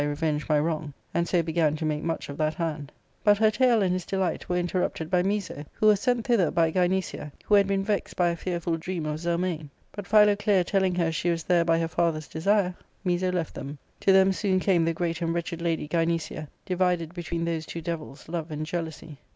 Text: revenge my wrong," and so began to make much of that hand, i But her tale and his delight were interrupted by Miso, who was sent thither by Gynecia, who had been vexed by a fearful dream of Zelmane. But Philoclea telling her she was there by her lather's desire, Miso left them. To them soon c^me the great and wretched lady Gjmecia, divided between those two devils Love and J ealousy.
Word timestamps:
revenge 0.03 0.49
my 0.49 0.59
wrong," 0.59 0.91
and 1.13 1.27
so 1.27 1.43
began 1.43 1.75
to 1.75 1.85
make 1.85 2.01
much 2.01 2.27
of 2.27 2.35
that 2.35 2.55
hand, 2.55 2.91
i 2.91 2.97
But 3.23 3.37
her 3.37 3.51
tale 3.51 3.83
and 3.83 3.93
his 3.93 4.03
delight 4.03 4.49
were 4.49 4.55
interrupted 4.57 5.11
by 5.11 5.21
Miso, 5.21 5.63
who 5.73 5.85
was 5.85 5.99
sent 5.99 6.25
thither 6.25 6.49
by 6.49 6.71
Gynecia, 6.71 7.31
who 7.45 7.53
had 7.53 7.67
been 7.67 7.83
vexed 7.83 8.15
by 8.15 8.29
a 8.29 8.35
fearful 8.35 8.77
dream 8.77 9.05
of 9.05 9.19
Zelmane. 9.19 9.69
But 9.91 10.07
Philoclea 10.07 10.63
telling 10.63 10.95
her 10.95 11.11
she 11.11 11.29
was 11.29 11.43
there 11.43 11.63
by 11.63 11.77
her 11.77 11.89
lather's 11.99 12.27
desire, 12.27 12.73
Miso 13.05 13.31
left 13.31 13.53
them. 13.53 13.77
To 13.99 14.11
them 14.11 14.31
soon 14.31 14.59
c^me 14.59 14.85
the 14.85 14.93
great 14.93 15.21
and 15.21 15.35
wretched 15.35 15.61
lady 15.61 15.87
Gjmecia, 15.87 16.47
divided 16.65 17.13
between 17.13 17.45
those 17.45 17.67
two 17.67 17.81
devils 17.81 18.27
Love 18.27 18.49
and 18.49 18.65
J 18.65 18.79
ealousy. 18.79 19.17